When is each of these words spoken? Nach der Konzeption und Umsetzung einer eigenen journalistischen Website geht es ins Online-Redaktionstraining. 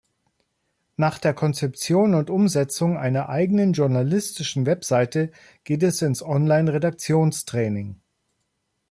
Nach 0.97 1.19
der 1.19 1.35
Konzeption 1.35 2.15
und 2.15 2.31
Umsetzung 2.31 2.97
einer 2.97 3.29
eigenen 3.29 3.73
journalistischen 3.73 4.65
Website 4.65 5.31
geht 5.63 5.83
es 5.83 6.01
ins 6.01 6.23
Online-Redaktionstraining. 6.23 8.01